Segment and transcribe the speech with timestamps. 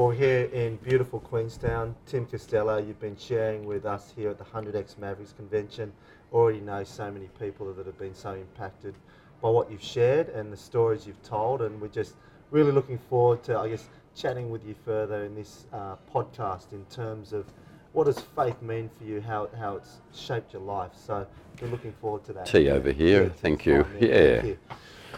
[0.00, 4.44] Well, here in beautiful Queenstown, Tim Costello, you've been sharing with us here at the
[4.44, 5.92] 100X Mavericks Convention.
[6.32, 8.94] Already know so many people that have been so impacted
[9.42, 12.14] by what you've shared and the stories you've told, and we're just
[12.50, 16.86] really looking forward to, I guess, chatting with you further in this uh, podcast in
[16.86, 17.44] terms of
[17.92, 20.92] what does faith mean for you, how, how it's shaped your life.
[20.94, 21.26] So
[21.60, 22.46] we're looking forward to that.
[22.46, 23.84] Tea over here, Yeah, thank you.
[24.00, 24.40] Yeah.
[24.40, 24.58] thank you.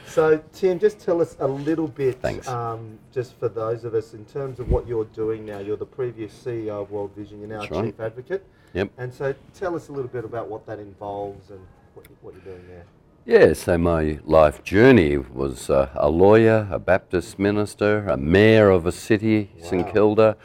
[0.06, 2.46] So Tim, just tell us a little bit, Thanks.
[2.48, 5.58] Um, just for those of us, in terms of what you're doing now.
[5.60, 7.40] You're the previous CEO of World Vision.
[7.40, 7.84] You're now That's right.
[7.86, 8.44] chief advocate.
[8.74, 8.90] Yep.
[8.98, 11.60] And so tell us a little bit about what that involves and
[11.94, 12.84] what, what you're doing there.
[13.24, 18.84] Yeah, so my life journey was uh, a lawyer, a Baptist minister, a mayor of
[18.84, 20.36] a city, St Kilda,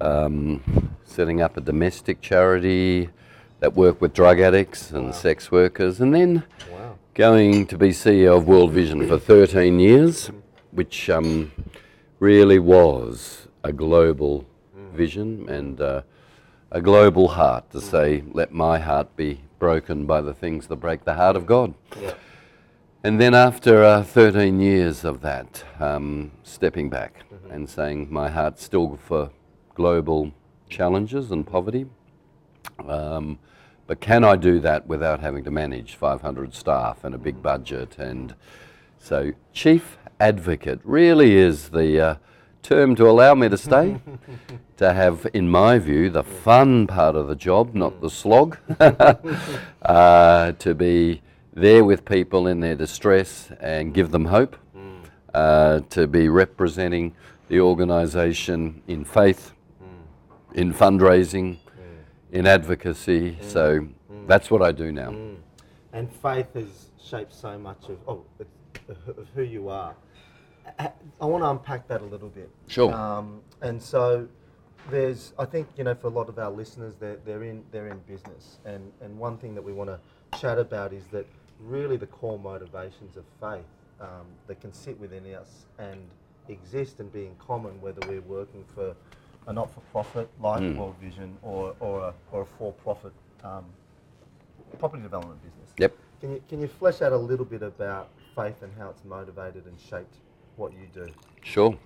[0.00, 3.10] um, setting up a domestic charity
[3.60, 5.12] that worked with drug addicts and Wow.
[5.12, 6.87] sex workers, and then Wow.
[7.18, 10.30] Going to be CEO of World Vision for 13 years,
[10.70, 11.50] which um,
[12.20, 14.46] really was a global
[14.92, 16.02] vision and uh,
[16.70, 21.04] a global heart to say, let my heart be broken by the things that break
[21.04, 21.74] the heart of God.
[22.00, 22.14] Yeah.
[23.02, 28.62] And then after uh, 13 years of that, um, stepping back and saying my heart's
[28.62, 29.32] still for
[29.74, 30.32] global
[30.68, 31.86] challenges and poverty.
[32.86, 33.40] Um,
[33.88, 37.96] but can I do that without having to manage 500 staff and a big budget?
[37.98, 38.34] And
[38.98, 42.14] so, chief advocate really is the uh,
[42.62, 43.98] term to allow me to stay,
[44.76, 48.58] to have, in my view, the fun part of the job, not the slog,
[49.82, 51.22] uh, to be
[51.54, 54.54] there with people in their distress and give them hope,
[55.32, 57.14] uh, to be representing
[57.48, 59.52] the organisation in faith,
[60.52, 61.56] in fundraising,
[62.32, 63.36] in advocacy.
[63.40, 63.86] So
[64.26, 65.14] that's what I do now.
[65.92, 68.24] And faith has shaped so much of, oh,
[68.88, 69.94] of who you are.
[70.78, 72.50] I- I want to unpack that a little bit.
[72.68, 72.92] Sure.
[72.92, 74.28] Um, and so
[74.90, 77.88] there's, I think, you know, for a lot of our listeners, they're, they're, in, they're
[77.88, 78.58] in business.
[78.64, 81.26] And, and one thing that we want to chat about is that
[81.60, 83.64] really the core motivations of faith
[84.00, 85.98] um, that can sit within us and
[86.48, 88.94] exist and be in common, whether we're working for
[89.48, 93.64] a not-for-profit like World Vision or, or a, or a for-profit um,
[94.78, 95.70] property development business.
[95.78, 95.96] Yep.
[96.20, 99.64] Can you, can you flesh out a little bit about faith and how it's motivated
[99.64, 100.16] and shaped
[100.56, 101.10] what you do?
[101.42, 101.78] Sure.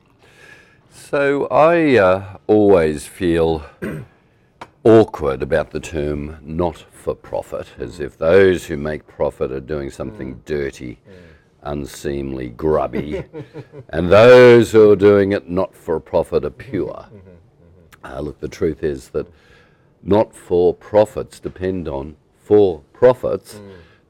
[0.90, 3.64] So I uh, always feel
[4.84, 9.88] awkward about the term not for profit, as if those who make profit are doing
[9.88, 10.98] something dirty,
[11.62, 13.24] unseemly, grubby,
[13.90, 17.06] and those who are doing it not for profit are pure.
[18.04, 19.26] Uh, look, the truth is that
[20.02, 23.60] not for profits depend on for profits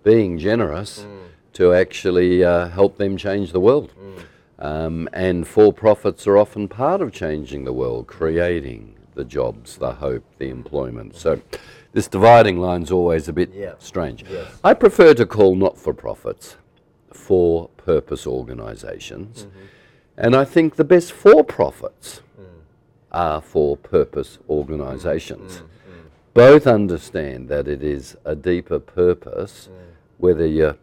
[0.03, 1.07] being generous
[1.53, 3.93] to actually uh, help them change the world.
[4.59, 9.93] Um, and for profits are often part of changing the world, creating the jobs, the
[9.95, 11.17] hope, the employment.
[11.17, 11.41] So
[11.93, 13.75] this dividing line's always a bit Yeah.
[13.79, 14.25] strange.
[14.31, 14.47] Yes.
[14.65, 16.57] I prefer to call not for profits
[17.13, 19.47] for purpose organisations.
[20.17, 22.23] And I think the best for profits
[23.13, 25.59] are for purpose organisations.
[25.59, 25.67] Mm, mm.
[26.35, 29.77] Both understand that it is a deeper purpose, mm.
[30.19, 30.77] whether you're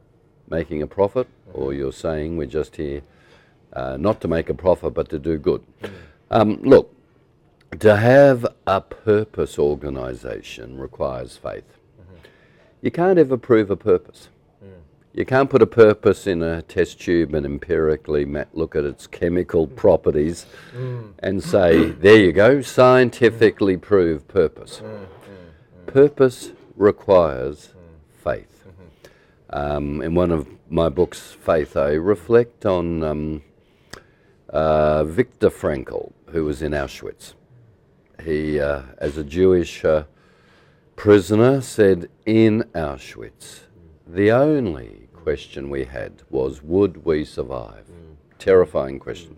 [0.50, 1.80] making a profit or mm-hmm.
[1.80, 3.02] you're saying we're just here
[3.74, 5.64] uh, not to make a profit but to do good.
[6.32, 6.96] Um, look,
[7.80, 11.64] to have a purpose organisation requires faith.
[12.02, 12.16] Mm-hmm.
[12.82, 14.30] You can't ever prove a purpose.
[15.20, 19.68] You can't put a purpose in a test tube and empirically look at its chemical
[19.68, 20.46] properties
[21.22, 24.82] and say, there you go, scientifically prove purpose.
[25.88, 27.74] Purpose requires
[28.24, 28.66] faith.
[29.50, 33.42] Um, in one of my books, Faith, I reflect on um,
[34.48, 37.34] uh, Viktor Frankl, who was in Auschwitz.
[38.24, 40.06] He, uh, as a Jewish uh,
[40.96, 43.64] prisoner, said in Auschwitz,
[44.08, 47.86] the only question we had was, would we survive?
[48.38, 49.38] Terrifying question.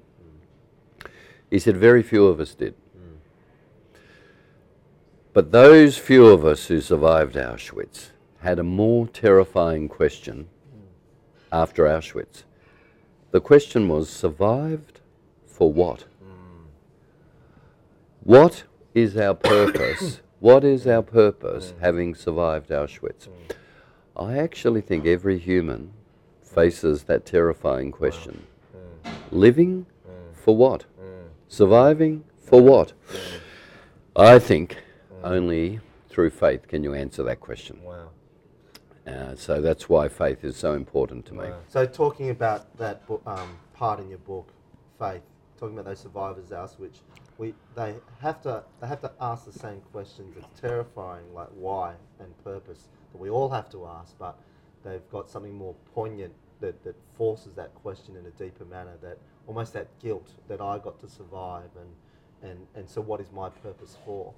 [1.50, 2.76] He said, very few of us did.
[5.34, 10.48] But those few of us who survived Auschwitz had a more terrifying question
[11.52, 12.44] after Auschwitz.
[13.32, 15.00] The question was survived
[15.46, 16.06] for what?
[18.24, 18.64] What
[18.94, 20.22] is our purpose?
[20.40, 23.28] what is our purpose having survived Auschwitz?
[24.22, 25.94] I actually think every human
[26.44, 28.46] faces that terrifying question.
[29.32, 29.88] Living
[30.34, 30.86] for what?
[31.48, 32.94] Surviving for what?
[34.16, 34.78] I think
[35.24, 37.80] only through faith can you answer that question.
[37.84, 38.10] Wow.
[39.08, 41.48] Uh, so that's why faith is so important to me.
[41.68, 44.50] So talking about that book, um, part in your book,
[45.00, 45.24] faith,
[45.58, 47.00] talking about those survivors of Auschwitz,
[47.40, 50.36] we they have to they have to ask the same questions.
[50.38, 54.38] It's terrifying, like why and purpose that we all have to ask, but
[54.84, 58.94] they've got something more poignant that, that forces that question in a deeper manner.
[59.02, 59.18] That
[59.48, 63.50] almost that guilt that I got to survive, and and and so what is my
[63.50, 64.34] purpose for?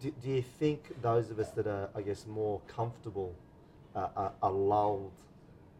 [0.00, 3.34] Do, do you think those of us that are, I guess, more comfortable
[3.94, 5.12] uh, are, are lulled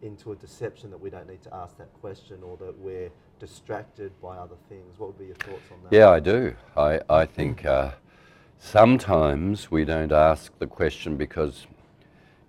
[0.02, 4.12] into a deception that we don't need to ask that question or that we're distracted
[4.20, 4.98] by other things?
[4.98, 5.92] What would be your thoughts on that?
[5.96, 6.54] Yeah, I do.
[6.76, 7.92] I, I think uh,
[8.58, 11.66] sometimes we don't ask the question because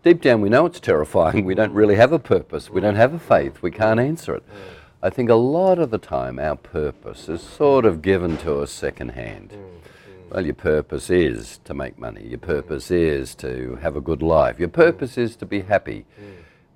[0.03, 1.45] deep down we know it's terrifying.
[1.51, 2.69] We don't really have a purpose.
[2.69, 3.61] We don't have a faith.
[3.61, 4.43] We can't answer it.
[4.47, 4.55] Mm.
[5.03, 8.71] I think a lot of the time our purpose is sort of given to us
[8.71, 9.49] secondhand.
[9.49, 10.31] Mm, mm.
[10.31, 12.27] Well, your purpose is to make money.
[12.27, 14.59] Your purpose is to have a good life.
[14.59, 16.05] Your purpose is to be happy.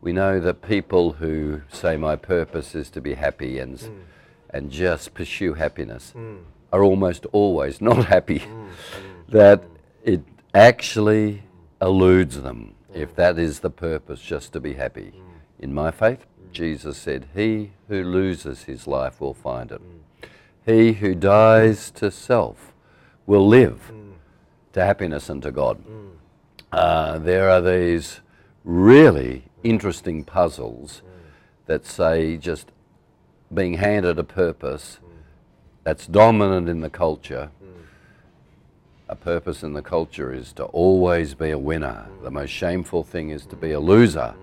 [0.02, 3.82] We know that people who say my purpose is to be happy and
[4.52, 6.14] and just pursue happiness
[6.72, 8.44] are almost always not happy.
[9.30, 9.64] that
[10.04, 10.22] it
[10.54, 11.44] actually
[11.82, 15.14] eludes them if that is the purpose, just to be happy.
[15.16, 15.22] Mm.
[15.60, 16.52] In my faith, mm.
[16.52, 19.82] Jesus said, He who loses his life will find it.
[19.82, 20.28] Mm.
[20.66, 22.74] He who dies to self
[23.28, 23.92] will live
[24.74, 25.84] to happiness and to God.
[26.72, 28.22] Uh, there are these
[28.64, 31.02] really interesting puzzles
[31.66, 32.72] that say just
[33.54, 35.00] being handed a purpose
[35.84, 37.52] that's dominant in the culture.
[39.08, 42.08] A purpose in the culture is to always be a winner.
[42.24, 44.34] The most shameful thing is to be a loser.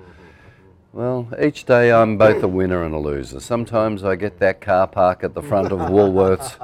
[0.92, 3.40] Well, each day I'm both a winner and a loser.
[3.40, 6.56] Sometimes I get that car park at the front of Woolworths.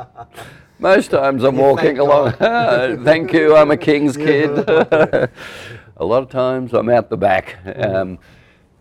[0.78, 2.32] Most times I'm walking thank along.
[3.04, 4.50] Thank you, I'm a king's kid.
[4.68, 5.28] a
[5.98, 7.56] lot of times I'm out the back.
[7.74, 8.20] Um,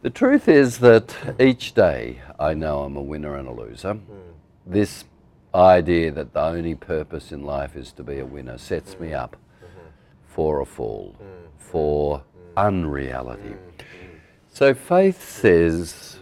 [0.04, 3.98] the truth is that each day I know I'm a winner and a loser.
[4.68, 5.06] This
[5.58, 9.36] idea that the only purpose in life is to be a winner sets me up
[10.26, 11.16] for a fall,
[11.58, 12.24] for
[12.56, 13.56] unreality.
[14.50, 16.20] So faith says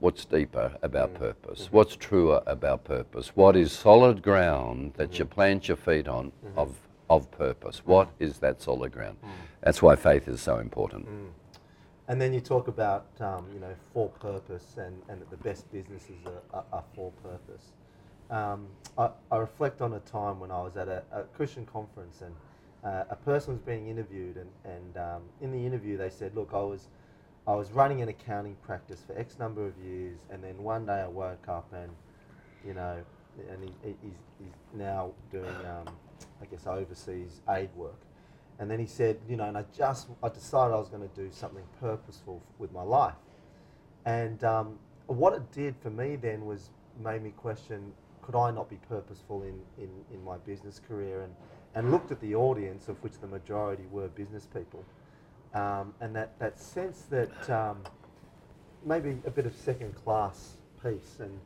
[0.00, 5.68] what's deeper about purpose, what's truer about purpose, what is solid ground that you plant
[5.68, 6.76] your feet on of,
[7.08, 7.82] of purpose.
[7.86, 9.16] What is that solid ground?
[9.62, 11.08] That's why faith is so important.
[12.06, 15.72] And then you talk about um, you know for purpose and, and that the best
[15.72, 17.72] businesses are, are, are for purpose.
[18.30, 18.66] Um,
[18.96, 22.34] I, I reflect on a time when I was at a, a Christian conference and
[22.84, 26.50] uh, a person was being interviewed and, and um, in the interview they said, look,
[26.52, 26.88] I was
[27.46, 31.00] I was running an accounting practice for X number of years and then one day
[31.00, 31.90] I woke up and
[32.66, 33.02] you know
[33.50, 35.88] and he, he- he's, he's now doing um,
[36.40, 38.00] I guess overseas aid work.
[38.58, 41.14] And then he said, you know, and I just, I decided I was going to
[41.16, 43.16] do something purposeful f- with my life.
[44.04, 46.70] And um, what it did for me then was
[47.02, 47.92] made me question,
[48.24, 51.22] could I not be purposeful in, in, in my business career?
[51.22, 51.34] And,
[51.74, 54.84] and looked at the audience, of which the majority were business people.
[55.54, 57.78] Um, and that, that sense that um,
[58.84, 61.18] maybe a bit of second class piece.
[61.20, 61.38] And,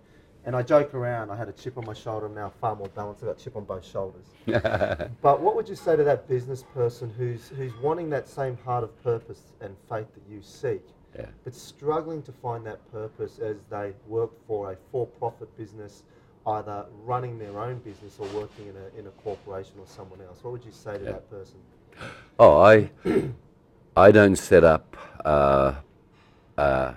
[0.45, 2.89] and I joke around, I had a chip on my shoulder, I'm now far more
[2.89, 4.27] balanced, I've got a chip on both shoulders.
[5.21, 8.85] But what would you say to that business person who's who's wanting that same heart
[8.85, 10.83] of purpose and faith that you seek,
[11.19, 11.27] Yeah.
[11.45, 16.03] but struggling to find that purpose as they work for a for-profit business,
[16.47, 20.39] either running their own business or working in a in a corporation or someone else?
[20.43, 21.13] What would you say to Yeah.
[21.13, 21.57] that person?
[22.39, 22.91] Oh, I,
[23.97, 25.75] I don't set up uh,
[26.57, 26.93] uh,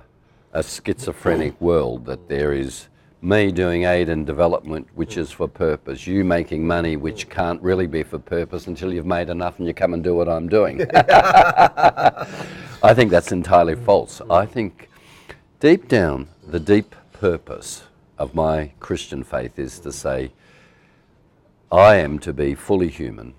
[0.53, 2.87] a schizophrenic world that there is
[3.21, 7.85] me doing aid and development, which is for purpose, you making money, which can't really
[7.87, 10.81] be for purpose until you've made enough and you come and do what I'm doing.
[12.83, 14.21] I think that's entirely false.
[14.29, 14.89] I think
[15.59, 17.83] deep down, the deep purpose
[18.21, 20.31] of my Christian faith is to say,
[21.71, 23.33] I am to be fully human,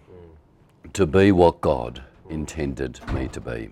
[0.93, 3.71] to be what God intended me to be.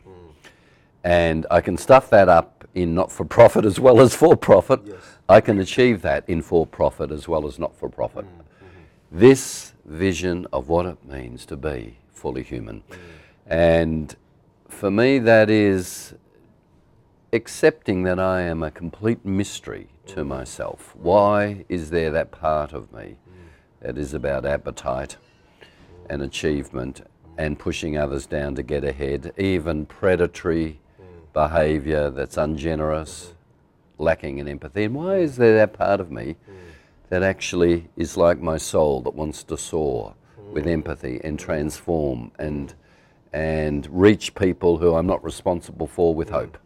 [1.02, 4.83] And I can stuff that up in not for profit as well as for profit.
[4.85, 4.97] Yes.
[5.29, 8.25] I can achieve that in for profit as well as not for profit.
[8.26, 9.19] Mm, mm-hmm.
[9.19, 12.83] This vision of what it means to be fully human.
[12.90, 12.97] Mm.
[13.47, 14.17] And
[14.69, 16.14] for me, that is
[17.33, 20.95] accepting that I am a complete mystery to myself.
[20.97, 23.17] Why is there that part of me
[23.81, 25.17] that is about appetite
[26.09, 27.03] and achievement
[27.39, 30.81] and pushing others down to get ahead, even predatory
[31.33, 33.35] behavior that's ungenerous,
[33.99, 34.85] lacking in empathy?
[34.85, 36.37] And why is there that part of me
[37.11, 40.15] that actually is like my soul that wants to soar
[40.53, 42.75] with empathy and transform and
[43.33, 46.59] and reach people who I'm not responsible for with hope?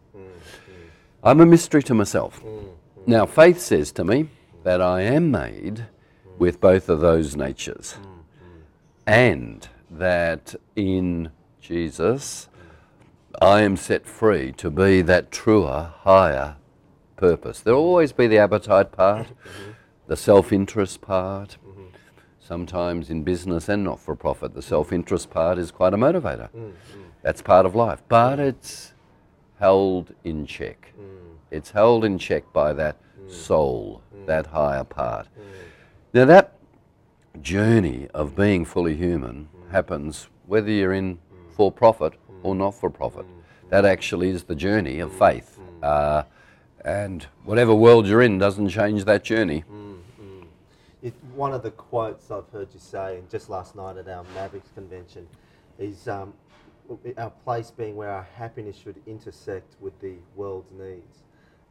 [1.25, 2.39] I'm a mystery to myself.
[2.43, 2.73] Mm, mm.
[3.07, 4.29] Now, faith says to me
[4.63, 5.87] that I am made
[6.37, 7.97] with both of those natures.
[7.99, 8.07] Mm,
[9.07, 12.47] and that in Jesus
[13.41, 16.57] I am set free to be that truer, higher
[17.17, 17.59] purpose.
[17.59, 19.71] There'll always be the appetite part, mm-hmm.
[20.05, 21.57] the self interest part.
[21.67, 21.85] Mm-hmm.
[22.39, 26.49] Sometimes in business and not for profit, the self interest part is quite a motivator.
[27.23, 28.03] That's part of life.
[28.07, 28.93] But it's
[29.59, 30.93] held in check.
[30.99, 31.35] Mm.
[31.51, 33.31] It's held in check by that mm.
[33.31, 34.25] soul, mm.
[34.25, 35.27] that higher part.
[36.13, 36.55] Now, that
[37.41, 41.19] journey of being fully human happens whether you're in
[41.55, 43.25] for profit or not for profit.
[43.69, 45.59] That actually is the journey of faith.
[45.81, 46.23] Uh,
[46.83, 49.63] and whatever world you're in doesn't change that journey.
[51.01, 54.23] It, one of the quotes I've heard you say, and just last night at our
[54.33, 55.27] Mavericks convention,
[55.77, 56.33] is um,
[57.17, 61.23] our place being where our happiness should intersect with the world's needs.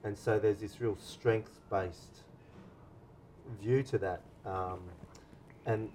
[0.03, 2.25] And so there's this real strength based
[3.61, 4.23] view to that.
[4.45, 4.81] Um,
[5.67, 5.91] and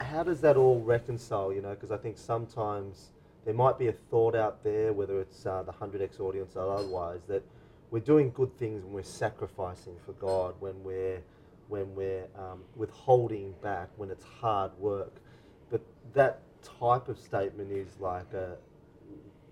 [0.00, 1.70] how does that all reconcile, you know?
[1.70, 3.10] Because I think sometimes
[3.44, 7.20] there might be a thought out there, whether it's uh, the 100x audience or otherwise,
[7.28, 7.42] that
[7.90, 11.20] we're doing good things when we're sacrificing for God, when we're
[11.68, 15.14] when we're um, withholding back, when it's hard work.
[15.70, 15.80] But
[16.12, 18.56] that type of statement is like a,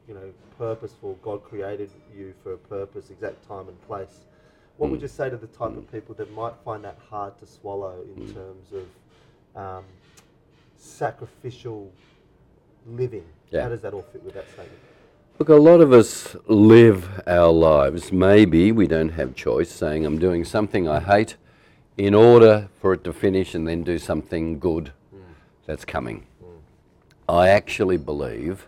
[0.08, 1.18] you know, purposeful.
[1.22, 4.26] God created you for a purpose, exact time and place.
[4.76, 5.04] What would hmm.
[5.04, 5.96] you say to the type of hmm.
[5.96, 8.34] people that might find that hard to swallow in hmm.
[8.34, 9.84] terms of um,
[10.76, 11.92] sacrificial
[12.86, 13.24] living?
[13.50, 13.62] Yeah.
[13.62, 14.78] How does that all fit with that statement?
[15.38, 18.12] Look, a lot of us live our lives.
[18.12, 21.36] Maybe we don't have choice, saying, I'm doing something I hate
[21.96, 24.92] in order for it to finish and then do something good
[25.66, 26.26] that's coming.
[27.30, 28.66] I actually believe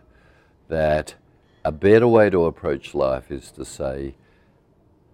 [0.69, 1.17] that
[1.65, 4.15] a better way to approach life is to say,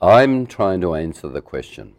[0.02, 1.94] I'm trying to answer the question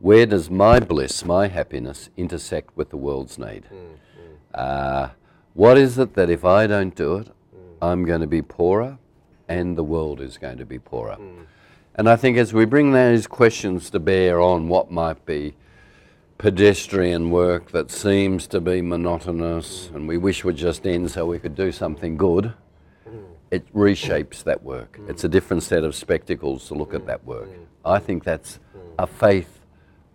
[0.00, 3.64] where does my bliss, my happiness, intersect with the world's need?
[3.70, 4.36] Mm, mm.
[4.52, 5.10] Uh,
[5.54, 7.76] what is it that if I don't do it, mm.
[7.82, 8.98] I'm going to be poorer
[9.48, 11.18] and the world is going to be poorer?
[11.94, 15.54] And I think as we bring those questions to bear on what might be
[16.42, 21.38] pedestrian work that seems to be monotonous and we wish would just end so we
[21.38, 22.52] could do something good,
[23.52, 24.98] it reshapes that work.
[24.98, 25.10] Mm.
[25.10, 27.48] It's a different set of spectacles to look at that work.
[27.48, 27.66] Mm.
[27.84, 28.58] I think that's
[28.98, 29.60] a faith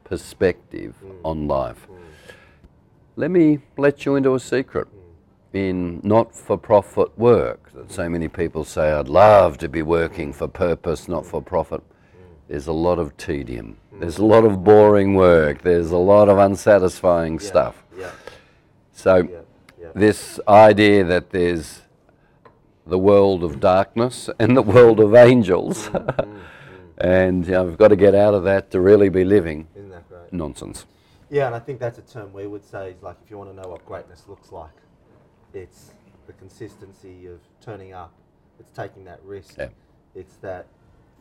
[0.03, 1.15] perspective mm.
[1.23, 1.87] on life.
[3.15, 4.89] Let me let you into a secret.
[5.53, 10.33] In not for profit work, that so many people say, I'd love to be working
[10.33, 11.81] for purpose, not for profit.
[12.47, 13.77] There's a lot of tedium.
[13.99, 15.61] There's a lot of boring work.
[15.63, 17.83] There's a lot of unsatisfying stuff.
[17.97, 18.11] Yeah.
[18.93, 19.39] So, Yeah.
[19.79, 19.87] Yeah.
[19.93, 21.81] this idea that there's
[22.85, 26.39] the world of darkness and the world of angels, mm, mm, mm.
[26.99, 29.89] and you know, I've got to get out of that to really be living, Isn't
[29.89, 30.31] that great?
[30.31, 30.85] nonsense.
[31.29, 33.49] Yeah, and I think that's a term we would say is like if you want
[33.49, 34.71] to know what greatness looks like,
[35.53, 35.91] it's
[36.27, 38.13] the consistency of turning up,
[38.59, 39.67] it's taking that risk, Yeah.
[40.15, 40.67] it's that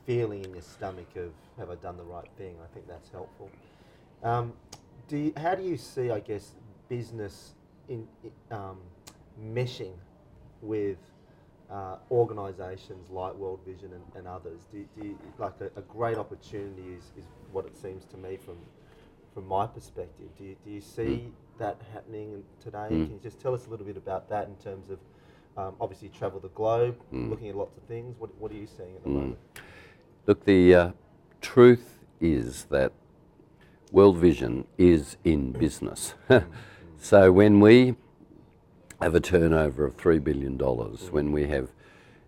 [0.07, 2.57] feeling in your stomach of have I done the right thing.
[2.63, 3.51] I think that's helpful.
[4.23, 4.53] Um,
[5.09, 6.53] do you, how do you see, I guess,
[6.89, 7.53] business
[7.89, 8.07] in
[8.51, 8.79] um,
[9.43, 9.93] meshing
[10.63, 10.99] with
[11.71, 14.61] uh, organisations like World Vision and, and others?
[14.71, 18.17] Do, you- do you, like a, a great opportunity is, is what it seems to
[18.17, 18.57] me from
[19.35, 20.29] from my perspective.
[20.39, 22.89] Do you, do you see that happening today?
[22.91, 23.05] Mm.
[23.05, 24.99] Can you just tell us a little bit about that in terms of
[25.59, 27.29] um, obviously travel the globe, Mm.
[27.29, 28.17] looking at lots of things.
[28.19, 29.15] What, what are you seeing at the Mm.
[29.15, 29.39] moment?
[30.27, 30.91] Look, the uh,
[31.41, 32.93] truth is that
[33.93, 36.15] World Vision is in business.
[36.99, 37.95] so when we
[39.01, 41.71] have a turnover of $3 billion, when we have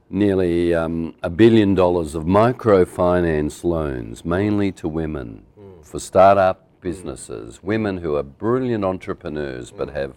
[0.09, 5.45] nearly um, a billion dollars of microfinance loans, mainly to women,
[5.83, 10.15] for startup businesses, women who are brilliant entrepreneurs but have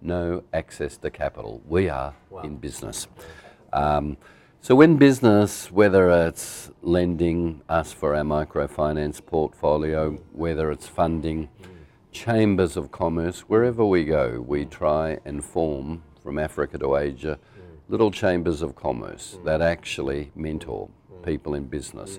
[0.00, 1.60] no access to capital.
[1.66, 2.42] We are Wow.
[2.42, 3.08] in business.
[3.72, 4.16] Um,
[4.60, 11.48] so when business, whether it's lending us for our microfinance portfolio, whether it's funding
[12.10, 17.38] chambers of commerce, wherever we go, we try and form from Africa to Asia
[17.88, 20.88] little chambers of commerce that actually mentor
[21.22, 22.18] people in business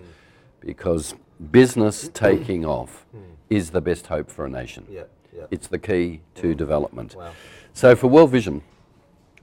[0.59, 1.13] because
[1.51, 3.05] business taking off
[3.49, 4.85] is the best hope for a nation.
[4.89, 5.03] Yeah,
[5.35, 5.45] yeah.
[5.51, 7.15] It's the key to development.
[7.15, 7.31] Wow.
[7.73, 8.63] So for World Vision,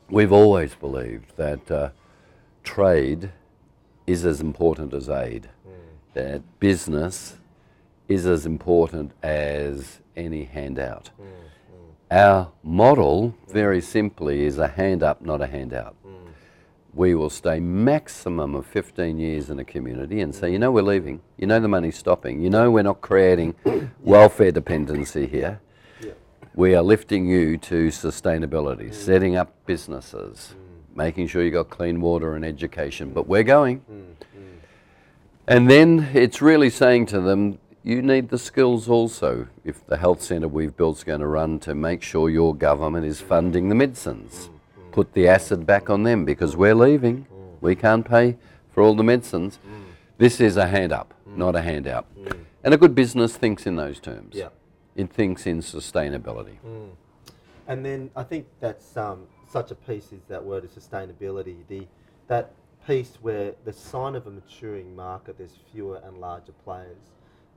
[0.08, 1.90] we've always believed that uh,
[2.64, 3.30] trade
[4.06, 5.48] is as important as aid,
[6.14, 7.36] that business
[8.08, 11.10] is as important as any handout.
[12.10, 15.96] Our model, very simply, is a hand up, not a handout.
[16.92, 20.82] We will stay maximum of 15 years in a community and say, you know, we're
[20.82, 21.20] leaving.
[21.36, 22.40] You know, the money's stopping.
[22.40, 23.56] You know, we're not creating
[24.00, 25.60] welfare dependency here.
[26.54, 30.54] We are lifting you to sustainability, setting up businesses,
[30.94, 33.10] making sure you got clean water and education.
[33.10, 33.82] But we're going.
[35.46, 40.22] And then it's really saying to them, you need the skills also if the health
[40.22, 43.74] centre we've built is going to run to make sure your government is funding the
[43.74, 44.48] medicines.
[44.90, 47.26] Put the acid back on them because we're leaving.
[47.60, 48.36] We can't pay
[48.72, 49.58] for all the medicines.
[50.16, 52.06] This is a hand up, not a handout.
[52.62, 54.34] And a good business thinks in those terms.
[54.34, 54.48] Yeah.
[54.96, 56.56] It thinks in sustainability.
[57.66, 61.56] And then I think that's um, such a piece is that word of sustainability.
[61.68, 61.86] The
[62.28, 62.52] that
[62.86, 66.98] piece where the sign of a maturing market, there's fewer and larger players,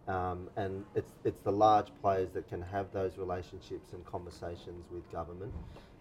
[0.08, 5.10] um, and it's it's the large players that can have those relationships and conversations with
[5.12, 5.54] government.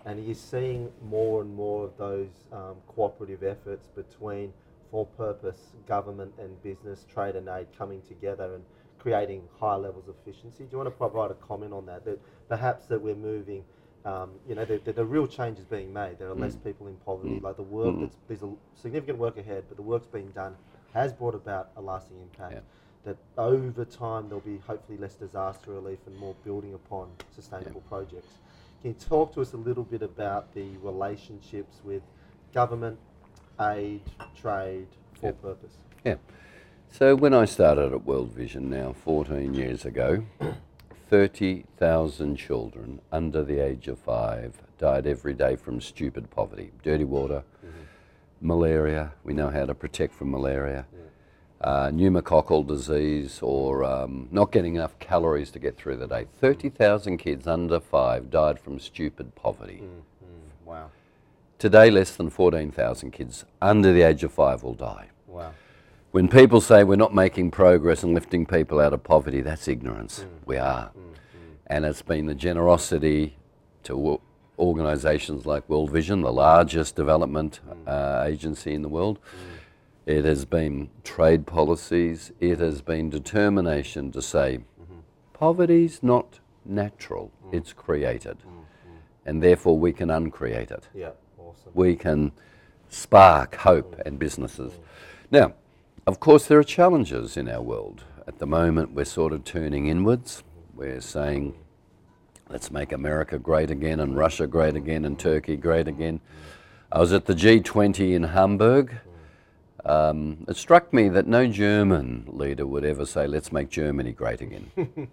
[0.04, 4.52] And you're seeing more and more of those um, cooperative efforts between
[4.92, 8.64] for-purpose government and business, trade and aid coming together and
[9.00, 10.64] creating high levels of efficiency.
[10.64, 12.04] Do you want to provide a comment on that?
[12.04, 13.64] That perhaps that we're moving
[14.06, 16.20] um, you know, the, the, the, real change is being made.
[16.20, 16.62] There are less mm.
[16.62, 17.40] people in poverty.
[17.40, 17.42] Mm.
[17.42, 18.00] Like the work, mm.
[18.02, 20.54] that's, there's a significant work ahead, but the work's being done
[20.94, 22.54] has brought about a lasting impact.
[22.54, 22.60] Yeah.
[23.04, 28.28] That over time there'll be hopefully less disaster relief and more building upon sustainable projects.
[28.82, 32.02] Can you talk to us a little bit about the relationships with
[32.54, 32.98] government,
[33.60, 34.02] aid,
[34.40, 34.86] trade,
[35.20, 35.72] for purpose?
[36.04, 36.16] Yeah.
[36.92, 40.24] So when I started at World Vision now 14 years ago,
[41.08, 47.44] 30,000 children under the age of five died every day from stupid poverty, dirty water,
[48.40, 49.12] malaria.
[49.24, 50.86] We know how to protect from malaria.
[51.58, 56.26] Uh, pneumococcal disease or um, not getting enough calories to get through the day.
[56.38, 59.82] 30,000 kids under five died from stupid poverty.
[60.66, 60.90] Wow.
[61.58, 65.06] Today, less than 14,000 kids under the age of five will die.
[65.26, 65.54] Wow.
[66.16, 70.20] When people say we're not making progress and lifting people out of poverty, that's ignorance.
[70.20, 70.46] Mm.
[70.46, 70.86] We are.
[70.86, 71.16] Mm, mm.
[71.66, 73.36] And it's been the generosity
[73.82, 74.18] to
[74.58, 79.18] organisations like World Vision, the largest development uh, agency in the world.
[80.06, 85.00] It has been trade policies, it has been determination to say mm-hmm.
[85.34, 88.38] poverty's not natural, it's created.
[89.26, 91.10] And therefore we can uncreate it Yeah.
[91.36, 91.72] Awesome.
[91.74, 92.32] we can
[92.88, 94.72] spark hope and businesses.
[95.30, 95.52] Now,
[96.06, 98.04] of course, there are challenges in our world.
[98.28, 100.44] At the moment, we're sort of turning inwards.
[100.74, 101.54] We're saying,
[102.48, 106.20] let's make America great again, and Russia great again, and Turkey great again.
[106.92, 108.94] I was at the G20 in Hamburg.
[109.84, 114.40] Um, it struck me that no German leader would ever say, let's make Germany great
[114.40, 114.70] again.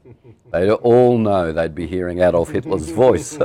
[0.52, 3.38] they all know they'd be hearing Adolf Hitler's voice.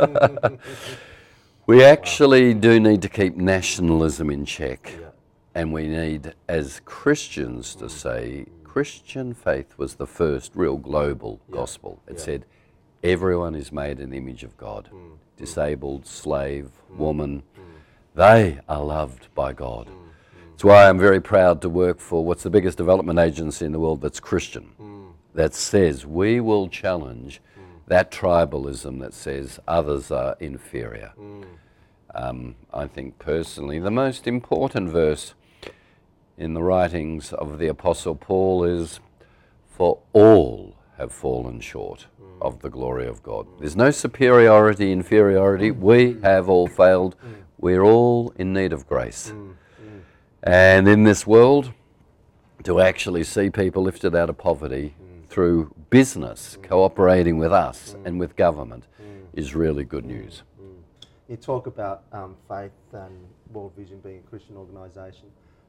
[1.67, 4.93] we actually do need to keep nationalism in check.
[5.59, 5.63] Yeah.
[5.63, 12.01] And we need, as Christians, to say Christian faith was the first real global gospel.
[12.07, 12.25] It yeah.
[12.25, 12.45] said,
[13.03, 14.99] everyone is made in the image of God mm.
[14.99, 15.19] Mm.
[15.37, 16.97] disabled, slave, mm.
[16.97, 17.43] woman.
[18.15, 19.89] They are loved by God.
[20.51, 23.79] That's why I'm very proud to work for what's the biggest development agency in the
[23.79, 24.71] world that's Christian,
[25.35, 27.41] that says we will challenge
[27.87, 31.13] that tribalism that says others are inferior.
[32.15, 35.35] Um, I think personally the most important verse
[36.39, 39.01] in the writings of the Apostle Paul is
[39.69, 42.07] For all have fallen short
[42.41, 43.47] of the glory of God.
[43.59, 45.71] There's no superiority, inferiority.
[45.71, 47.17] We have all failed.
[47.59, 49.33] We're all in need of grace.
[50.43, 51.73] And in this world,
[52.65, 54.95] to actually see people lifted out of poverty
[55.29, 58.85] through business cooperating with us and with government
[59.33, 60.43] is really good news.
[61.29, 63.13] You talk about um, faith and
[63.53, 65.29] World Vision being a Christian organisation.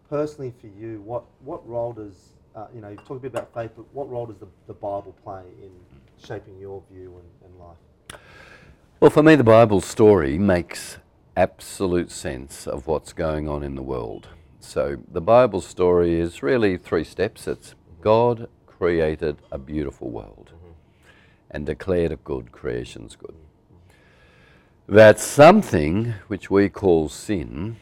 [0.09, 3.53] Personally, for you, what, what role does, uh, you know, you talk a bit about
[3.53, 5.69] faith, but what role does the, the Bible play in
[6.25, 8.19] shaping your view and, and life?
[8.99, 10.97] Well, for me, the Bible story makes
[11.37, 14.29] absolute sense of what's going on in the world.
[14.59, 20.53] So, the Bible story is really three steps it's God created a beautiful world
[21.51, 23.35] and declared it good, creation's good.
[24.87, 27.77] That something which we call sin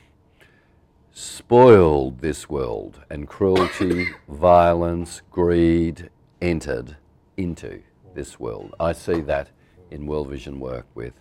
[1.17, 6.11] spoiled this world and cruelty, violence, greed
[6.43, 6.95] entered
[7.35, 7.81] into
[8.13, 8.75] this world.
[8.79, 9.49] I see that
[9.89, 11.13] in World Vision work with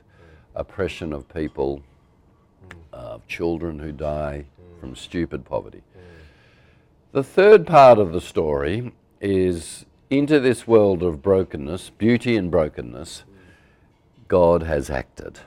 [0.54, 1.82] oppression of people,
[2.92, 4.44] of children who die
[4.78, 5.82] from stupid poverty.
[7.12, 13.24] The third part of the story is into this world of brokenness, beauty and brokenness,
[14.28, 15.38] God has acted.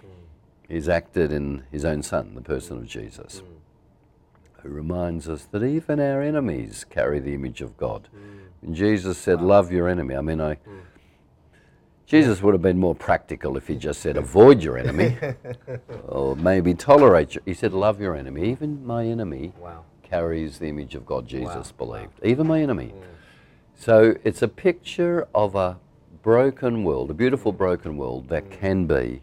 [0.67, 3.43] He's acted in his own Son, the person of Jesus,
[4.63, 8.07] who reminds us that even our enemies carry the image of God.
[8.15, 8.67] Mm.
[8.67, 10.15] And Jesus said, Love your enemy.
[10.15, 10.55] I mean, I.
[10.55, 10.81] Mm.
[12.09, 15.15] Jesus would have been more practical if he just said, avoid your enemy,
[16.07, 17.43] or maybe tolerate your.
[17.45, 18.49] He said, love your enemy.
[18.49, 19.83] Even my enemy Wow.
[20.01, 21.85] carries the image of God, Jesus Wow.
[21.85, 22.13] believed.
[22.23, 22.93] Even my enemy.
[22.95, 23.03] Mm.
[23.75, 25.77] So it's a picture of a
[26.23, 29.21] broken world, a beautiful broken world that can be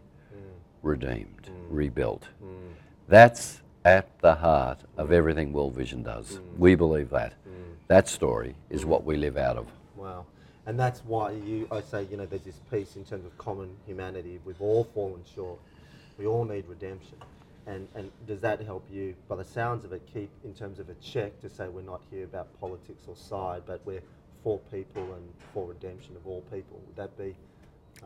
[0.83, 2.29] redeemed, rebuilt.
[3.09, 6.39] That's at the heart of everything World Vision does.
[6.39, 6.59] Mm.
[6.59, 7.35] We believe that.
[7.49, 7.75] Mm.
[7.87, 9.69] That story is what we live out of.
[9.95, 10.27] Wow.
[10.67, 13.71] And that's why you, I say, you know, there's this piece in terms of common
[13.87, 14.41] humanity.
[14.45, 15.61] We've all fallen short.
[16.19, 17.17] We all need redemption.
[17.69, 20.89] And, and does that help you, by the sounds of it, keep in terms of
[20.89, 24.03] a check to say we're not here about politics or side, but we're
[24.43, 26.81] for people and for redemption of all people?
[26.89, 27.37] Would that be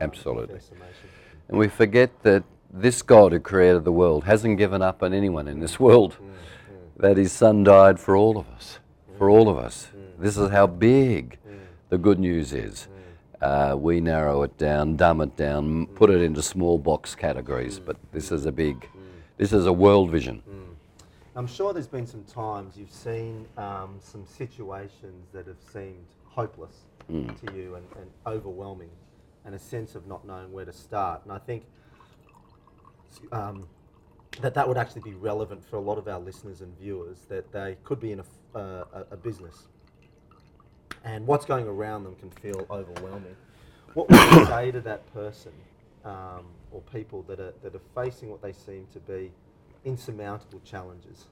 [0.01, 0.57] Absolutely.
[0.57, 1.09] a fair summation?
[1.49, 5.49] And we forget that this God who created the world hasn't given up on anyone
[5.49, 6.17] in this world.
[6.17, 7.03] Mm, mm.
[7.03, 8.79] That his son died for all of us.
[9.19, 9.33] For mm.
[9.33, 9.89] all of us.
[10.19, 11.39] This is how big
[11.89, 12.89] the good news is.
[13.41, 17.97] Uh, we narrow it down, dumb it down, put it into small box categories, but
[18.13, 18.87] this is a big,
[19.39, 20.43] this is a world vision.
[21.37, 26.75] I'm sure there's been some times you've seen um, some situations that have seemed hopeless
[27.09, 28.91] to you and, and overwhelming,
[29.45, 31.23] and a sense of not knowing where to start.
[31.25, 31.65] And I think
[33.33, 33.67] um,
[34.41, 37.19] that that would actually be relevant for a lot of our listeners and viewers.
[37.29, 39.69] That they could be in a, uh, a, a business,
[41.05, 43.37] and what's going around them can feel overwhelming.
[43.95, 45.53] What would you say to that person
[46.05, 49.33] um, or people that are that are facing what they seem to be
[49.85, 51.27] insurmountable challenges?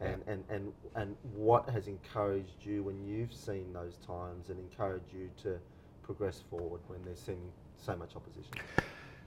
[0.00, 5.12] And, and, and, and what has encouraged you when you've seen those times and encouraged
[5.12, 5.58] you to
[6.08, 8.54] progress forward when there's seeming so much opposition?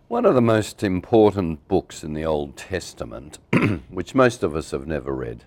[0.08, 3.38] One of the most important books in the Old Testament,
[3.90, 5.44] which most of us have never read,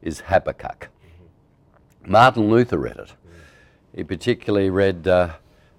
[0.00, 0.88] is Habakkuk.
[2.06, 3.12] Martin Luther read it.
[3.94, 5.34] He particularly read uh,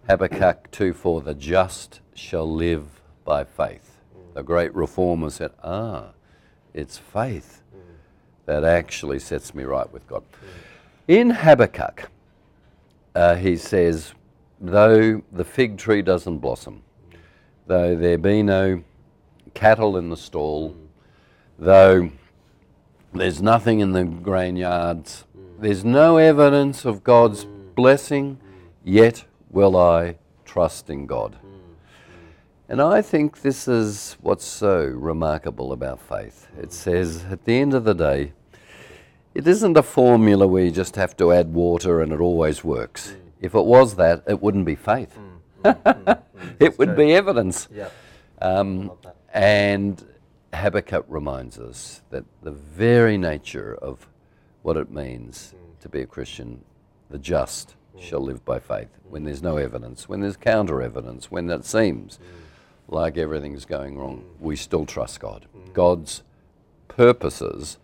[0.08, 4.00] Habakkuk 2 4, the just shall live by faith.
[4.36, 6.10] The great reformer said, ah,
[6.72, 7.64] it's faith
[8.46, 10.22] that actually sets me right with God.
[11.08, 12.12] In Habakkuk,
[13.16, 14.14] uh, he says,
[14.64, 16.82] though the fig tree doesn't blossom,
[17.68, 18.82] though there be no
[19.54, 20.76] cattle in the stall,
[21.60, 22.10] though
[23.14, 25.26] there's nothing in the grain yards,
[25.60, 27.46] there's no evidence of God's
[27.76, 28.40] blessing,
[28.84, 31.36] yet will I trust in God.
[32.70, 36.48] And I think this is what's so remarkable about faith.
[36.58, 38.32] It says at the end of the day,
[39.36, 43.16] it isn't a formula where you just have to add water and it always works.
[43.44, 45.20] If it was that, it wouldn't be faith.
[46.60, 47.68] it would be evidence.
[47.72, 47.90] Yeah.
[48.42, 48.94] Um,
[49.34, 50.04] and
[50.54, 54.08] Habakkuk reminds us that the very nature of
[54.62, 56.64] what it means to be a Christian,
[57.10, 58.88] the just shall live by faith.
[59.10, 62.20] When there's no evidence, when there's counter evidence, when it seems
[62.88, 65.48] like everything's going wrong, we still trust God.
[65.74, 66.24] God's
[66.88, 67.78] purposes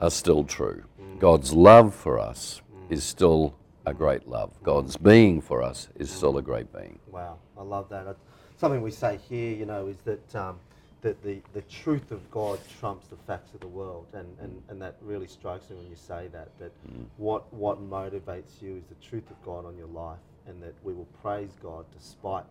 [0.00, 0.82] are still true.
[1.20, 3.54] God's love for us is still
[3.86, 4.52] a great love.
[4.62, 6.98] God's being for us is still a great being.
[7.10, 8.16] Wow, I love that.
[8.56, 10.58] Something we say here, you know, is that um,
[11.02, 14.80] that the, the truth of God trumps the facts of the world, and, and, and
[14.80, 16.48] that really strikes me when you say that.
[16.58, 16.72] That
[17.18, 20.94] what what motivates you is the truth of God on your life, and that we
[20.94, 22.44] will praise God despite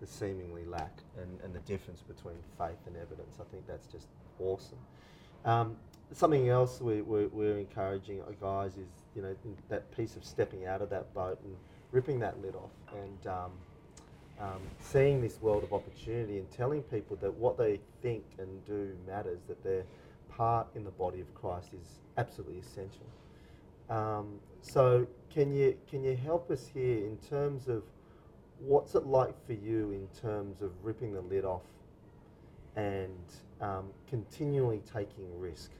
[0.00, 3.38] the seemingly lack and, and the difference between faith and evidence.
[3.40, 4.08] I think that's just
[4.38, 4.78] awesome.
[5.46, 5.76] Um,
[6.12, 9.34] something else we, we, we're encouraging guys is you know
[9.68, 11.56] that piece of stepping out of that boat and
[11.92, 13.52] ripping that lid off and um,
[14.40, 18.94] um, seeing this world of opportunity and telling people that what they think and do
[19.06, 19.84] matters, that their
[20.28, 23.06] part in the body of Christ is absolutely essential.
[23.88, 27.82] Um, so can you can you help us here in terms of
[28.58, 31.62] what's it like for you in terms of ripping the lid off
[32.74, 33.16] and
[33.60, 35.70] um, continually taking risk?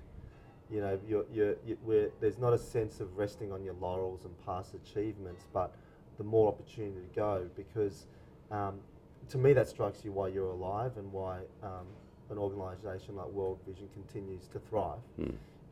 [0.70, 4.24] You know, you're, you're, you we're, there's not a sense of resting on your laurels
[4.24, 5.72] and past achievements, but
[6.18, 8.06] the more opportunity to go because
[8.50, 8.80] um,
[9.28, 11.86] to me that strikes you why you're alive and why um,
[12.30, 14.98] an organisation like World Vision continues to thrive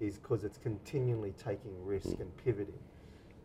[0.00, 2.78] is because it's continually taking risk and pivoting.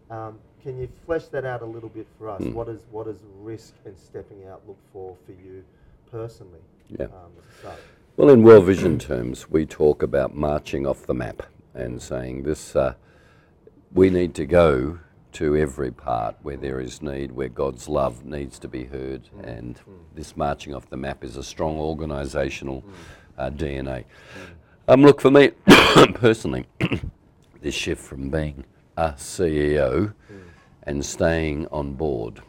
[0.10, 2.42] Um, can you flesh that out a little bit for us?
[2.54, 5.64] What is what does risk and stepping out look for for you
[6.12, 6.62] personally?
[6.90, 7.06] Yeah.
[8.20, 12.76] Well, in World Vision terms, we talk about marching off the map and saying this
[12.76, 12.96] uh,
[13.94, 15.00] we need to go
[15.32, 19.80] to every part where there is need, where God's love needs to be heard, and
[20.16, 22.84] this marching off the map is a strong organisational
[23.38, 24.04] uh, DNA.
[24.90, 25.52] Um, look, for me
[26.16, 26.66] personally,
[27.62, 28.66] this shift from being
[28.98, 30.14] a CEO
[30.84, 32.42] and staying on board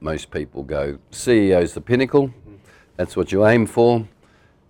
[0.00, 2.34] most people go, CEO's the pinnacle,
[2.96, 4.08] that's what you aim for.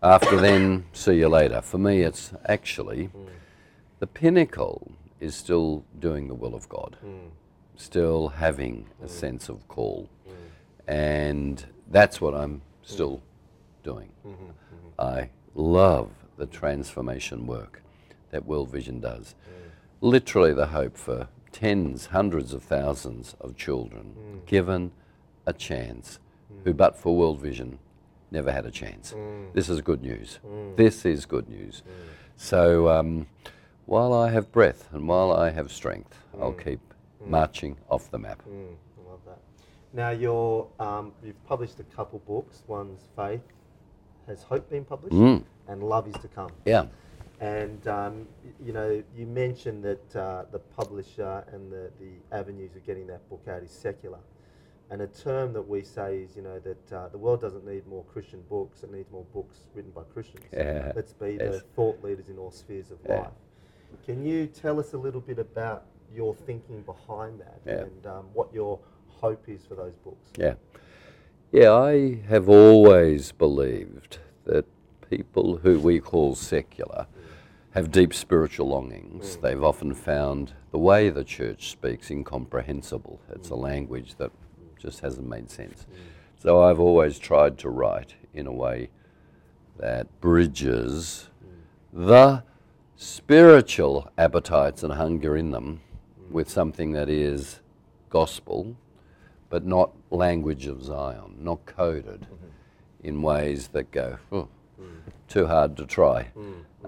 [0.04, 1.62] After then, see you later.
[1.62, 3.08] For me, it's actually
[4.00, 6.98] the pinnacle is still doing the will of God,
[7.76, 10.10] still having a sense of call.
[10.86, 13.22] And that's what I'm still
[13.82, 14.10] doing.
[14.98, 17.82] I love the transformation work
[18.30, 19.34] that World Vision does.
[20.02, 24.92] Literally, the hope for tens, hundreds of thousands of children given
[25.46, 26.18] a chance
[26.64, 27.78] who, but for World Vision,
[28.34, 29.14] never had a chance.
[29.54, 30.40] This is good news.
[30.76, 31.82] This is good news.
[32.36, 33.26] So, um,
[33.86, 36.80] while I have breath and while I have strength, I'll keep
[37.24, 38.42] marching off the map.
[38.46, 39.38] Mm, I love that.
[39.92, 42.62] Now you're um, you've published a couple books.
[42.66, 43.40] One's Faith,
[44.26, 45.44] has Hope been published, Mm.
[45.68, 46.50] and Love is to come.
[46.66, 46.86] Yeah.
[47.40, 48.26] And um,
[48.64, 53.28] you know, you mentioned that uh, the publisher and the, the avenues of getting that
[53.30, 54.18] book out is secular.
[54.90, 57.86] And a term that we say is, you know, that uh, the world doesn't need
[57.86, 60.44] more Christian books; it needs more books written by Christians.
[60.52, 63.20] Yeah, Let's be the thought leaders in all spheres of Yeah.
[63.20, 63.28] life.
[64.04, 67.84] Can you tell us a little bit about your thinking behind that Yeah.
[67.84, 70.30] and um, what your hope is for those books?
[70.36, 70.54] Yeah.
[71.50, 74.66] Yeah, I have always believed that
[75.08, 77.06] people who we call secular
[77.70, 79.36] have deep spiritual longings.
[79.38, 83.20] They've often found the way the church speaks incomprehensible.
[83.30, 84.30] It's a language that
[84.84, 85.86] just hasn't made sense.
[86.36, 88.90] So I've always tried to write in a way
[89.78, 91.30] that bridges
[91.92, 92.42] the
[92.96, 95.80] spiritual appetites and hunger in them
[96.30, 97.60] with something that is
[98.10, 98.76] gospel,
[99.48, 102.26] but not language of Zion, not coded
[103.02, 104.48] in ways that go, "Oh,
[105.28, 106.28] too hard to try,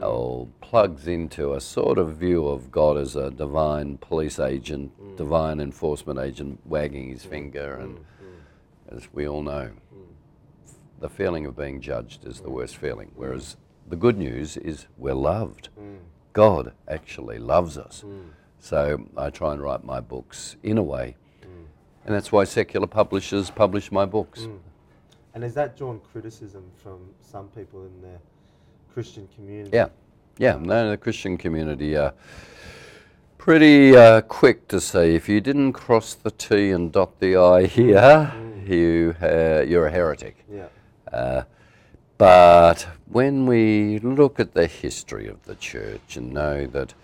[0.00, 5.60] or plugs into a sort of view of God as a divine police agent, divine
[5.60, 7.98] enforcement agent wagging his finger, and
[8.90, 9.70] as we all know,
[11.00, 13.10] the feeling of being judged is the worst feeling.
[13.14, 13.56] Whereas
[13.88, 15.68] the good news is we're loved.
[16.32, 18.04] God actually loves us.
[18.58, 21.16] So I try and write my books in a way.
[22.04, 24.48] And that's why secular publishers publish my books.
[25.36, 28.16] And has that drawn criticism from some people in the
[28.94, 29.76] Christian community?
[29.76, 29.88] Yeah.
[30.38, 30.56] Yeah.
[30.58, 32.14] No, the Christian community are
[33.36, 37.66] pretty uh, quick to say if you didn't cross the T and dot the I
[37.66, 38.32] here,
[38.66, 40.42] you, uh, you're a heretic.
[40.50, 40.68] Yeah.
[41.12, 41.42] Uh,
[42.16, 46.94] but when we look at the history of the church and know that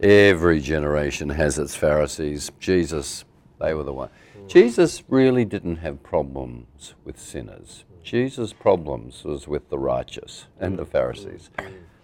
[0.00, 3.24] every generation has its Pharisees, Jesus,
[3.58, 4.10] they were the one.
[4.46, 7.84] Jesus really didn't have problems with sinners.
[8.02, 11.50] Jesus' problems was with the righteous and the Pharisees.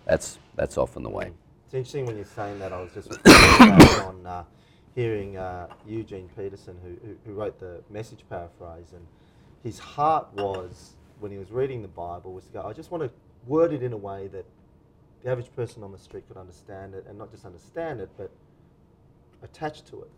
[0.07, 1.33] That's that's often the way.
[1.67, 2.73] It's interesting when you're saying that.
[2.73, 3.11] I was just
[4.01, 4.45] on uh,
[4.95, 9.07] hearing uh, Eugene Peterson, who, who, who wrote the message paraphrase, and
[9.63, 12.63] his heart was when he was reading the Bible was to go.
[12.63, 13.11] I just want to
[13.47, 14.47] word it in a way that
[15.23, 18.31] the average person on the street could understand it, and not just understand it, but
[19.43, 20.11] attach to it.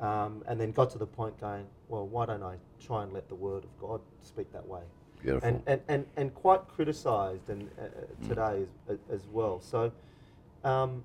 [0.00, 3.28] Um, and then got to the point going, well, why don't I try and let
[3.28, 4.82] the word of God speak that way?
[5.22, 5.48] Beautiful.
[5.48, 9.60] and, and, and, and quite criticised and uh, uh, today as, as well.
[9.60, 9.90] So
[10.64, 11.02] um,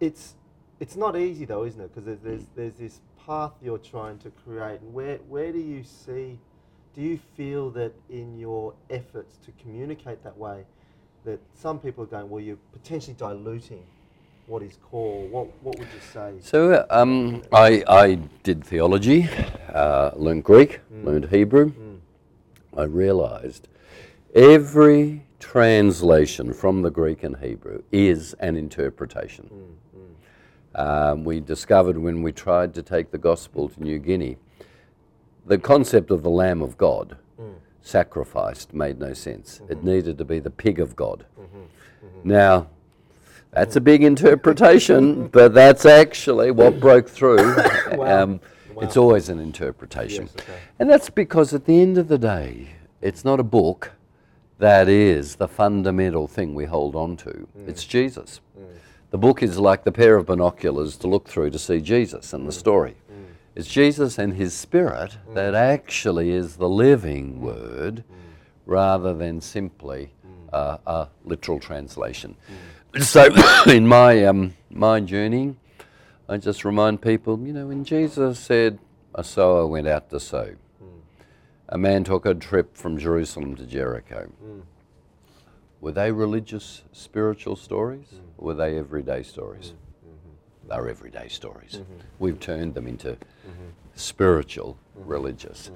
[0.00, 0.34] it's
[0.80, 1.94] it's not easy though, isn't it?
[1.94, 5.82] Because there's, there's there's this path you're trying to create, and where where do you
[5.82, 6.38] see?
[6.94, 10.64] Do you feel that in your efforts to communicate that way,
[11.24, 13.84] that some people are going, well, you're potentially diluting
[14.48, 15.28] what is core?
[15.28, 16.32] What what would you say?
[16.40, 19.28] So um, I, I did theology,
[19.72, 21.04] uh, learned Greek, mm.
[21.04, 21.72] learned Hebrew.
[21.72, 21.98] Mm.
[22.76, 23.68] I realized
[24.34, 29.50] every translation from the Greek and Hebrew is an interpretation.
[30.74, 34.36] Mm, um, we discovered when we tried to take the gospel to New Guinea,
[35.46, 37.16] the concept of the Lamb of God
[37.88, 39.60] sacrificed made no sense.
[39.68, 39.86] It mm-hmm.
[39.86, 41.24] needed to be the pig of God.
[41.40, 41.58] Mm-hmm.
[41.58, 42.28] Mm-hmm.
[42.28, 42.68] Now,
[43.52, 47.56] that's a big interpretation, but that's actually what broke through.
[47.92, 48.22] Wow.
[48.22, 48.40] Um,
[48.80, 50.28] It's always an interpretation.
[50.36, 50.58] Yes, okay.
[50.78, 52.68] And that's because at the end of the day,
[53.00, 53.92] it's not a book
[54.58, 57.48] that is the fundamental thing we hold on to.
[57.58, 57.68] Mm.
[57.68, 58.40] It's Jesus.
[58.56, 58.66] Mm.
[59.10, 62.46] The book is like the pair of binoculars to look through to see Jesus and
[62.46, 62.60] the mm.
[62.60, 62.96] story.
[63.56, 68.04] It's Jesus and his spirit that actually is the living word
[68.66, 70.12] rather than simply
[70.52, 72.36] uh, a literal translation.
[72.96, 73.28] So,
[73.66, 75.56] in my, um, my journey,
[76.28, 78.78] I just remind people, you know, when Jesus said,
[79.14, 80.98] a sower went out to sow, hmm.
[81.68, 84.30] a man took a trip from Jerusalem to Jericho.
[84.40, 84.60] Hmm.
[85.80, 88.14] Were they religious, spiritual stories?
[88.36, 89.74] Or were they everyday stories?
[90.04, 90.68] Mm-hmm.
[90.68, 91.76] They're everyday stories.
[91.76, 91.98] Mm-hmm.
[92.18, 93.68] We've turned them into mm-hmm.
[93.94, 95.70] spiritual religious.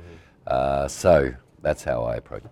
[0.47, 2.51] Uh, so that's how I approach it.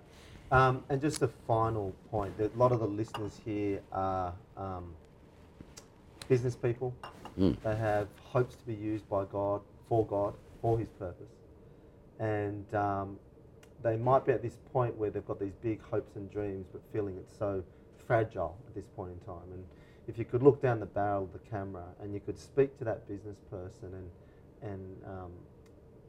[0.50, 4.94] Um, and just a final point: that a lot of the listeners here are um,
[6.28, 6.94] business people.
[7.38, 7.56] Mm.
[7.62, 11.30] They have hopes to be used by God for God for His purpose,
[12.18, 13.18] and um,
[13.82, 16.82] they might be at this point where they've got these big hopes and dreams, but
[16.92, 17.62] feeling it's so
[18.06, 19.52] fragile at this point in time.
[19.52, 19.64] And
[20.08, 22.84] if you could look down the barrel of the camera and you could speak to
[22.84, 24.10] that business person and
[24.62, 25.30] and um,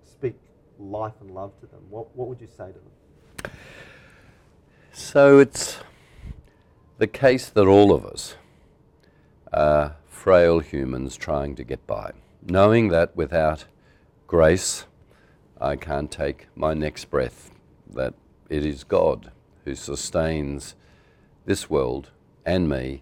[0.04, 0.36] speak
[0.80, 3.52] life and love to them, what what would you say to them?
[4.94, 5.78] So it's
[6.98, 8.36] the case that all of us
[9.54, 12.12] are frail humans trying to get by,
[12.46, 13.64] knowing that without
[14.28, 14.86] grace,
[15.62, 17.52] I can't take my next breath,
[17.90, 18.16] that
[18.50, 19.32] it is God
[19.64, 20.76] who sustains
[21.46, 22.10] this world
[22.46, 23.02] and me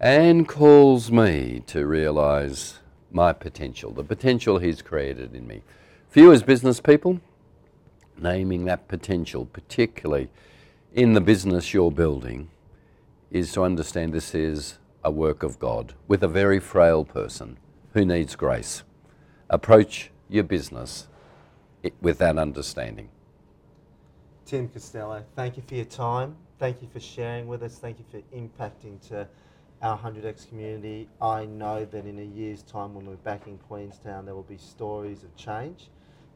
[0.00, 2.78] and calls me to realize
[3.12, 5.60] my potential, the potential He's created in me.
[6.08, 7.20] For you as business people,
[8.16, 10.30] naming that potential, particularly
[10.92, 12.50] in the business you're building,
[13.30, 17.58] is to understand this is a work of God with a very frail person
[17.92, 18.82] who needs grace.
[19.48, 21.06] Approach your business
[22.00, 23.08] with that understanding.
[24.44, 26.36] Tim Costello, thank you for your time.
[26.58, 27.78] Thank you for sharing with us.
[27.78, 29.28] Thank you for impacting to
[29.82, 31.08] our 100X community.
[31.22, 34.58] I know that in a year's time, when we're back in Queenstown, there will be
[34.58, 35.88] stories of change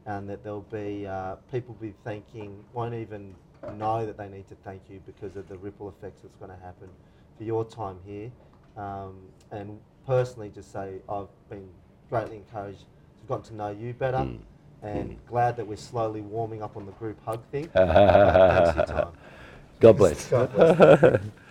[0.05, 3.35] and that there'll be uh, people be thanking, won't even
[3.77, 6.63] know that they need to thank you because of the ripple effects that's going to
[6.63, 6.89] happen
[7.37, 8.31] for your time here.
[8.77, 9.15] Um,
[9.51, 11.67] and personally, just say I've been
[12.09, 12.85] greatly encouraged to
[13.27, 14.39] got to know you better Mm.
[14.83, 17.67] and glad that we're slowly warming up on the group hug thing.
[17.73, 19.13] Thanks for your time.
[19.79, 20.27] God bless.
[20.29, 21.21] God bless.